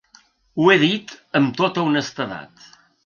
Ho 0.61 0.71
he 0.71 0.77
dit 0.83 1.13
amb 1.41 1.51
tota 1.61 1.85
honestedat. 1.91 2.69